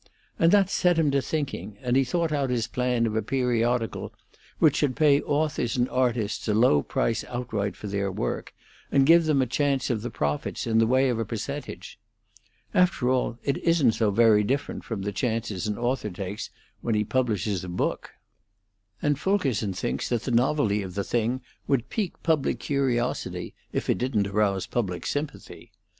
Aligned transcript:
and 0.39 0.51
that 0.51 0.67
set 0.67 0.97
him 0.97 1.11
to 1.11 1.21
thinking, 1.21 1.77
and 1.83 1.95
he 1.95 2.03
thought 2.03 2.31
out 2.31 2.49
his 2.49 2.65
plan 2.65 3.05
of 3.05 3.15
a 3.15 3.21
periodical 3.21 4.11
which 4.57 4.77
should 4.77 4.95
pay 4.95 5.21
authors 5.21 5.77
and 5.77 5.87
artists 5.91 6.47
a 6.47 6.55
low 6.55 6.81
price 6.81 7.23
outright 7.25 7.75
for 7.75 7.85
their 7.85 8.11
work 8.11 8.51
and 8.91 9.05
give 9.05 9.25
them 9.25 9.43
a 9.43 9.45
chance 9.45 9.91
of 9.91 10.01
the 10.01 10.09
profits 10.09 10.65
in 10.65 10.79
the 10.79 10.87
way 10.87 11.07
of 11.07 11.19
a 11.19 11.23
percentage. 11.23 11.99
After 12.73 13.09
all, 13.11 13.37
it 13.43 13.59
isn't 13.59 13.91
so 13.91 14.09
very 14.09 14.43
different 14.43 14.83
from 14.83 15.03
the 15.03 15.11
chances 15.11 15.67
an 15.67 15.77
author 15.77 16.09
takes 16.09 16.49
when 16.81 16.95
he 16.95 17.03
publishes 17.03 17.63
a 17.63 17.69
book. 17.69 18.09
And 19.03 19.19
Fulkerson 19.19 19.71
thinks 19.71 20.09
that 20.09 20.23
the 20.23 20.31
novelty 20.31 20.81
of 20.81 20.95
the 20.95 21.03
thing 21.03 21.41
would 21.67 21.91
pique 21.91 22.23
public 22.23 22.57
curiosity, 22.59 23.53
if 23.71 23.87
it 23.87 23.99
didn't 23.99 24.25
arouse 24.25 24.65
public 24.65 25.05
sympathy. 25.05 25.71